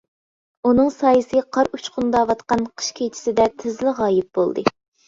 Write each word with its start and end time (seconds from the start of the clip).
ئۇنىڭ 0.69 0.89
سايىسى 0.95 1.43
قار 1.57 1.69
ئۇچقۇنداۋاتقان 1.79 2.67
قىش 2.73 2.91
كېچىسىدە 2.99 3.51
تېزلا 3.61 3.99
غايىب 4.03 4.33
بولدى. 4.41 4.69